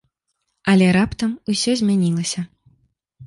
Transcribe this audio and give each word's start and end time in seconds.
Але 0.71 0.87
раптам 0.97 1.31
ўсё 1.53 1.71
змянілася. 1.81 2.41